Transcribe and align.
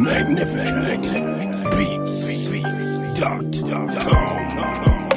Magnificat 0.00 1.02
Beats. 1.76 2.48
Dot. 3.20 4.00
com. 4.00 5.09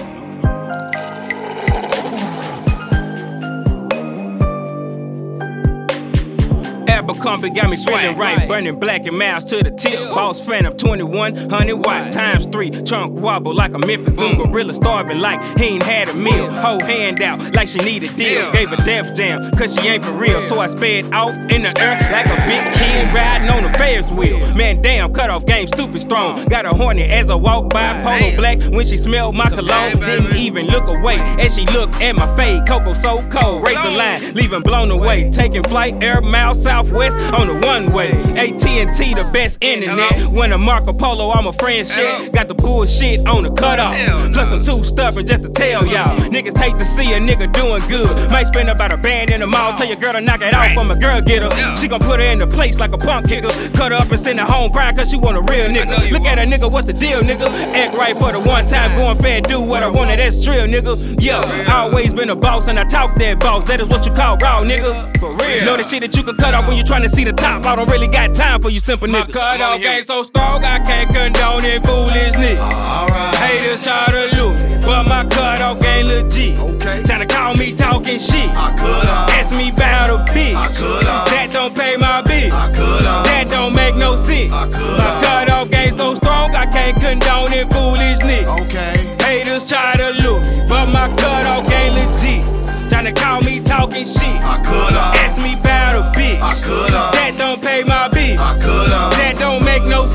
Abercrombie 7.34 7.60
got 7.60 7.70
me 7.72 7.78
feeling 7.78 8.16
right, 8.16 8.48
burning 8.48 8.80
black 8.80 9.08
and 9.08 9.18
mouse 9.18 9.44
to 9.46 9.64
the 9.64 9.72
tip. 9.72 9.98
Boss 10.14 10.40
of 10.40 10.78
2100 10.78 11.76
watts 11.78 12.08
times 12.10 12.46
three. 12.46 12.70
Trunk 12.84 13.20
wobble 13.20 13.56
like 13.56 13.74
a 13.74 13.80
Memphis 13.80 14.20
Zoom 14.20 14.38
gorilla, 14.38 14.74
starving 14.76 15.20
like 15.20 15.42
he 15.58 15.66
ain't 15.66 15.84
had 15.84 16.10
a 16.10 16.14
meal. 16.14 16.52
Whole 16.52 16.80
hand 16.80 17.22
out 17.24 17.56
like 17.56 17.68
she 17.68 17.80
need 17.80 18.04
a 18.04 18.14
deal. 18.14 18.52
Gave 18.52 18.72
a 18.72 18.78
death 18.84 19.16
jam, 19.16 19.50
cause 19.58 19.74
she 19.74 19.88
ain't 19.88 20.06
for 20.06 20.12
real. 20.12 20.44
So 20.44 20.60
I 20.60 20.68
sped 20.68 21.12
off 21.12 21.34
in 21.50 21.64
the 21.64 21.74
air 21.80 21.98
like 22.12 22.28
a 22.28 22.36
big 22.46 22.74
kid 22.76 23.12
riding 23.14 23.50
on 23.50 23.66
a 23.66 23.74
Ferris 23.80 24.12
wheel. 24.12 24.38
Man, 24.54 24.82
damn, 24.84 25.12
cut 25.12 25.32
off 25.32 25.46
game, 25.48 25.68
stupid 25.68 26.02
strong. 26.02 26.46
Got 26.46 26.66
a 26.66 26.70
horny 26.70 27.04
as 27.04 27.32
I 27.32 27.36
walk 27.36 27.70
by, 27.70 27.94
polo 28.04 28.36
black 28.36 28.62
when 28.72 28.86
she 28.86 28.98
smelled 28.98 29.36
my 29.36 29.50
cologne. 29.50 30.00
Didn't 30.00 30.36
even 30.36 30.68
look 30.68 30.88
away 30.88 31.18
as 31.40 31.56
she 31.56 31.66
looked 31.68 31.96
at 31.96 32.16
my 32.16 32.28
fade. 32.36 32.68
Coco 32.68 32.94
so 32.94 33.28
cold, 33.30 33.66
razor 33.66 33.90
line, 33.90 34.36
leaving 34.36 34.62
blown 34.62 34.92
away. 34.92 35.32
Taking 35.32 35.64
flight, 35.64 36.02
air 36.04 36.22
mile 36.22 36.54
southwest 36.54 37.18
on 37.34 37.48
the 37.48 37.68
one 37.68 37.92
way. 37.92 38.12
AT&T 38.38 39.14
the 39.14 39.30
best 39.32 39.58
internet. 39.62 40.28
When 40.28 40.52
a 40.52 40.58
Marco 40.58 40.94
Polo, 40.94 41.32
I'm 41.32 41.48
a 41.48 41.54
friend 41.54 41.88
shit. 41.88 42.32
Got 42.34 42.48
the 42.48 42.54
bullshit 42.54 43.26
on 43.28 43.44
the 43.44 43.52
cutoff. 43.52 43.96
Plus 44.34 44.52
I'm 44.52 44.64
too 44.64 44.84
stubborn 44.84 45.26
just 45.28 45.44
to 45.44 45.50
tell 45.50 45.86
y'all. 45.86 46.18
Niggas 46.30 46.58
hate 46.58 46.78
to 46.80 46.86
see 46.86 47.14
a 47.14 47.20
nigga 47.20 47.52
doing 47.54 47.82
good. 47.88 48.32
Might 48.32 48.48
spend 48.48 48.70
about 48.70 48.92
a 48.92 48.98
band 48.98 49.32
in 49.32 49.40
the 49.42 49.48
mall. 49.48 49.76
Tell 49.78 49.88
your 49.88 49.98
girl 49.98 50.14
to 50.14 50.22
knock 50.22 50.42
it 50.42 50.54
off 50.54 50.74
from 50.74 50.92
a 50.92 50.96
girl 50.96 51.22
getter. 51.22 51.50
She 51.78 51.88
gon' 51.88 52.00
put 52.00 52.20
her 52.20 52.26
in 52.26 52.40
the 52.40 52.48
place 52.48 52.80
like 52.80 52.92
a 52.94 52.98
punk 52.98 53.30
kicker. 53.30 53.50
Cut 53.74 53.92
her 53.92 53.98
up 53.98 54.12
and 54.12 54.20
send 54.20 54.40
her 54.40 54.46
home 54.46 54.72
crying 54.72 54.96
cause 54.96 55.10
she 55.10 55.18
want 55.18 55.38
a 55.38 55.42
real 55.42 55.70
nigga. 55.70 56.12
Look 56.12 56.24
at 56.26 56.40
a 56.40 56.44
nigga, 56.44 56.72
what's 56.72 56.88
the 56.88 56.94
deal, 56.94 57.22
nigga? 57.22 57.48
Act 57.74 57.98
right 57.98 58.18
for 58.18 58.32
the 58.32 58.40
one 58.40 58.68
time, 58.68 58.94
going 58.96 59.18
fair, 59.20 59.42
do 59.42 59.60
what 59.60 59.84
I 59.84 59.88
wanted, 59.88 60.20
that's 60.20 60.44
drill, 60.44 60.68
nigga. 60.68 61.22
Yeah, 61.22 61.42
I 61.68 61.82
always 61.82 62.14
been 62.14 62.30
a 62.30 62.36
boss 62.36 62.68
and 62.68 62.80
I 62.80 62.86
talk 62.86 63.16
that 63.16 63.40
boss. 63.40 63.68
That 63.68 63.80
is 63.82 63.88
what 63.88 64.06
you 64.06 64.14
call 64.14 64.38
raw, 64.38 64.64
nigga. 64.64 65.20
For 65.20 65.34
real. 65.36 65.66
Know 65.66 65.78
the 65.78 65.84
shit 65.84 66.02
that 66.02 66.16
you 66.16 66.24
can 66.24 66.36
cut 66.38 66.54
off 66.54 66.68
when 66.68 66.78
you 66.78 66.84
trying 66.84 67.04
to 67.04 67.10
see 67.14 67.24
the 67.24 67.32
top. 67.32 67.66
I 67.66 67.76
don't 67.76 67.90
really 67.90 68.08
got 68.08 68.34
time 68.34 68.62
for 68.62 68.70
you 68.70 68.80
simple 68.80 69.08
niggas. 69.08 69.28
My 69.28 69.34
cut 69.34 69.62
off 69.62 69.80
game 69.80 70.04
so 70.04 70.24
strong, 70.24 70.64
I 70.64 70.80
can't 70.80 71.10
condone 71.10 71.64
it, 71.64 71.82
foolish 71.86 72.34
niggas. 72.34 72.60
Alright. 72.60 73.36
Haters 73.36 73.84
try 73.84 74.06
to 74.08 74.36
loot, 74.36 74.56
but 74.82 75.04
my 75.08 75.26
cut 75.26 75.62
off 75.62 75.84
ain't 75.84 76.08
legit. 76.08 76.58
Okay. 76.58 77.04
Tryna 77.04 77.30
call 77.30 77.56
me 77.56 77.74
talking 77.74 78.20
shit. 78.20 78.50
I 78.56 78.72
could 78.76 79.06
have. 79.06 79.30
Ask 79.30 79.56
me 79.56 79.70
about 79.72 80.10
a 80.10 80.32
bitch. 80.32 80.56
I 80.56 80.68
coulda. 80.74 81.16
That 81.30 81.50
don't 81.52 81.76
pay 81.76 81.96
my 81.98 82.22
bill. 82.22 82.54
I 82.54 82.68
could 82.72 83.06
have. 83.06 83.26
That 83.26 83.50
don't 83.50 83.76
make 83.76 83.96
no 83.96 84.16
sense. 84.16 84.52
I 84.52 84.68
coulda. 84.70 84.98
My 84.98 85.22
cut 85.22 85.50
off 85.50 85.70
game 85.70 85.94
so 85.94 86.16
strong, 86.16 86.56
I 86.56 86.66
can't 86.66 86.98
condone 86.98 87.54
it, 87.54 87.68
foolish 87.70 88.20
niggas. 88.26 88.66
Okay. 88.66 89.16
Haters 89.24 89.66
try 89.66 89.96
to 89.98 90.10
loot, 90.24 90.42
but 90.68 90.88
my 90.88 91.08
cut 91.16 91.46
off 91.46 91.70
ain't 91.72 91.94
legit. 91.96 92.44
Tryna 92.90 93.16
call 93.16 93.42
me 93.42 93.60
talking 93.60 94.06
shit. 94.06 94.42
I 94.42 94.58
could 94.58 94.94
have. 94.94 95.16
Ask 95.16 95.42
me 95.42 95.54
about 95.60 95.83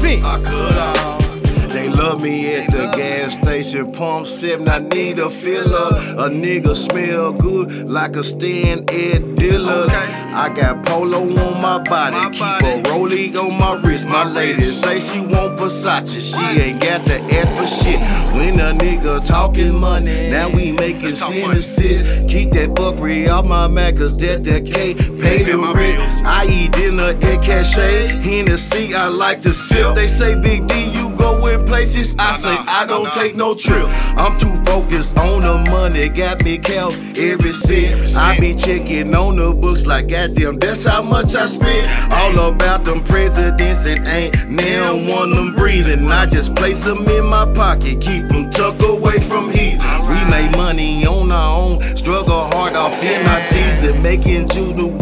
sense. 0.09 0.25
I 0.25 0.39
could 0.39 0.73
have. 0.73 1.73
They 1.73 1.89
love 1.89 2.21
me 2.21 2.55
at 2.55 2.71
the 2.71 2.87
gas 2.97 3.35
station, 3.35 3.93
pump 3.93 4.27
seven. 4.27 4.69
I 4.69 4.79
need 4.79 5.19
a 5.19 5.31
filler. 5.31 5.97
A 6.17 6.31
nigga 6.31 6.75
smell 6.75 7.33
good 7.33 7.89
like 7.89 8.17
a 8.17 8.25
stand 8.25 8.91
Ed 8.91 9.37
Dillers. 9.37 10.08
I 10.49 10.55
got 10.55 10.83
polo 10.87 11.21
on 11.25 11.61
my 11.61 11.77
body, 11.77 12.35
keep 12.35 12.43
a 12.43 12.83
rollie 12.89 13.37
on 13.37 13.59
my 13.59 13.75
wrist. 13.83 14.07
My 14.07 14.25
lady 14.25 14.73
say 14.73 14.99
she 14.99 15.21
want 15.21 15.59
Versace, 15.59 16.35
she 16.35 16.61
ain't 16.61 16.81
got 16.81 17.05
to 17.05 17.21
ask 17.21 17.51
for 17.55 17.85
shit. 17.85 18.01
When 18.33 18.59
a 18.59 18.73
nigga 18.73 19.27
talking 19.29 19.75
money, 19.75 20.31
now 20.31 20.49
we 20.49 20.73
making 20.73 21.17
sentences. 21.17 22.25
Keep 22.33 22.53
that 22.53 22.71
buckery 22.71 23.31
off 23.31 23.45
my 23.45 23.69
Mac, 23.69 23.97
cause 23.97 24.17
that 24.21 24.43
that 24.45 24.65
K 24.65 24.95
pay 24.95 25.43
the 25.43 25.59
rent. 25.59 26.01
I 26.27 26.47
eat 26.47 26.73
dinner 26.73 27.11
at 27.11 27.43
Cache, 27.43 27.75
Hennessy, 28.23 28.95
I 28.95 29.09
like 29.09 29.43
to 29.43 29.53
sip. 29.53 29.95
They 29.95 30.09
say 30.09 30.35
Big 30.35 30.67
D, 30.67 30.91
you 30.93 31.11
go 31.11 31.47
in 31.47 31.58
places. 31.79 32.15
I 32.19 32.37
say 32.37 32.57
I 32.57 32.85
don't 32.87 33.13
take 33.13 33.37
no 33.37 33.55
trip. 33.55 33.87
I'm 34.19 34.37
too 34.39 34.55
focused 34.65 35.17
on 35.19 35.43
the 35.43 35.71
money, 35.71 36.09
got 36.09 36.43
me 36.43 36.59
count 36.59 36.95
every 37.17 37.53
cent. 37.53 38.17
I 38.17 38.39
be 38.39 38.55
checking 38.55 39.15
on 39.15 39.37
the 39.37 39.53
books 39.53 39.87
like 39.87 40.09
goddamn, 40.09 40.59
that's 40.59 40.85
how 40.85 41.03
much 41.03 41.37
I 41.37 41.47
spent. 41.47 41.87
All 42.13 42.51
about 42.51 42.85
them 42.85 43.05
presidents 43.05 43.85
that 43.85 44.09
ain't 44.09 44.51
now 44.51 44.97
one 44.97 45.31
them 45.31 45.55
breathing. 45.55 46.11
I 46.11 46.27
just 46.27 46.55
place 46.57 46.83
them 46.83 47.07
in 47.07 47.27
my 47.27 47.47
pocket, 47.55 48.01
keep 48.01 48.25
them 48.29 48.51
tucked 48.51 48.83
away 48.83 49.21
from 49.21 49.51
heat. 49.51 49.79
We 50.09 50.19
make 50.29 50.51
money 50.57 51.07
on 51.07 51.31
our 51.31 51.55
own, 51.55 51.97
struggle 51.97 52.41
hard 52.53 52.75
off 52.75 53.01
in 53.03 53.25
our 53.25 53.41
season, 53.53 54.03
making 54.03 54.49
judo 54.49 54.87
with 54.87 54.98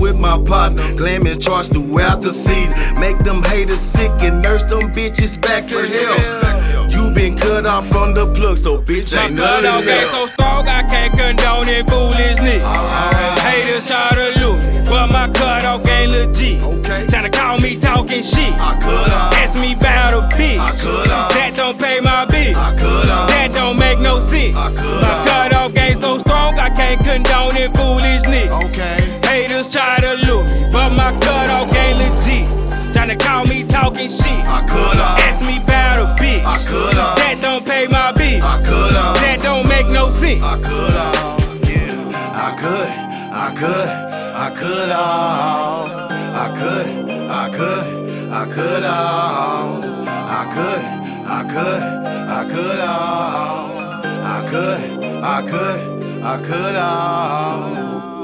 partner, 0.46 0.82
glamming 0.94 1.40
charts 1.42 1.68
throughout 1.68 2.20
the 2.20 2.32
season. 2.32 2.78
Make 3.00 3.18
them 3.18 3.42
haters 3.42 3.80
sick 3.80 4.10
and 4.20 4.40
nurse 4.42 4.62
them 4.62 4.92
bitches 4.92 5.40
back 5.40 5.66
to 5.68 5.86
hell. 5.86 6.90
You 6.90 7.10
been 7.10 7.36
cut 7.36 7.66
off 7.66 7.86
from 7.88 8.14
the 8.14 8.32
plug, 8.34 8.58
so 8.58 8.78
bitch 8.78 9.16
ain't 9.18 9.36
cut 9.36 9.62
none 9.62 9.66
off 9.66 9.80
of 9.80 9.86
that. 9.86 10.10
so 10.10 10.26
strong, 10.26 10.66
I 10.66 10.82
can't 10.82 11.12
condone 11.12 11.68
it, 11.68 11.86
foolish 11.88 12.38
niggas. 12.38 13.38
Haters 13.40 13.86
try 13.86 14.10
to 14.14 14.40
loot, 14.40 14.86
but 14.86 15.10
my 15.10 15.28
cut 15.30 15.64
off 15.64 15.86
ain't 15.86 16.12
legit. 16.12 16.62
Okay. 16.62 17.06
Tryna 17.06 17.32
call 17.32 17.58
me 17.58 17.76
talking 17.76 18.22
shit. 18.22 18.54
I 18.58 18.78
coulda, 18.80 19.36
Ask 19.42 19.58
me 19.58 19.74
about 19.74 20.14
a 20.14 20.36
bitch. 20.36 20.58
I 20.58 20.70
coulda. 20.76 21.28
That 21.34 21.52
don't 21.54 21.78
pay 21.78 22.00
my 22.00 22.24
bill. 22.24 22.56
I 22.56 22.74
coulda. 22.76 23.26
That 23.28 23.52
don't 23.52 23.78
make 23.78 23.98
no 23.98 24.20
sense. 24.20 24.56
I 24.56 24.70
coulda. 24.70 25.25
Can't 26.86 27.00
condone 27.00 27.56
it, 27.56 27.70
foolish 27.76 28.22
niggas. 28.22 28.70
Okay. 28.70 28.98
Haters 29.26 29.68
try 29.68 29.98
to 30.00 30.14
loot, 30.26 30.46
but 30.72 30.90
my 30.90 31.10
cut 31.20 31.50
off 31.50 31.74
ain't 31.74 31.98
legit. 31.98 32.46
Tryna 32.94 33.18
call 33.18 33.44
me 33.46 33.64
talking 33.64 34.08
shit. 34.08 34.44
I 34.46 34.64
coulda, 34.66 35.06
Ask 35.26 35.44
me 35.44 35.58
about 35.62 35.98
a 35.98 36.22
bitch. 36.22 36.44
I 36.44 36.58
coulda. 36.64 37.06
That 37.20 37.38
don't 37.40 37.64
pay 37.66 37.86
my 37.88 38.12
bill. 38.12 38.42
I 38.42 38.62
coulda. 38.62 39.04
That 39.20 39.40
don't 39.42 39.68
make 39.68 39.88
no 39.88 40.10
sense. 40.10 40.42
I 40.42 40.56
could 40.56 40.94
have, 40.94 41.68
yeah. 41.68 42.46
I 42.46 42.50
could, 42.60 42.88
I 43.44 43.48
could, 43.60 43.88
I 44.44 44.48
could 44.60 44.88
have. 44.88 46.06
I 46.36 46.48
could, 46.58 46.86
I 47.30 47.50
could, 47.56 48.30
I 48.30 48.44
could 48.54 48.82
have. 48.82 49.96
I 50.28 50.42
could, 50.54 50.82
I 51.26 51.42
could, 51.52 51.82
I 52.28 52.44
could 52.52 52.78
have. 52.78 53.76
I 54.26 54.50
could, 54.50 55.04
I 55.22 55.50
could, 55.50 55.95
I 56.28 56.38
could 56.38 56.74
have. 56.74 58.15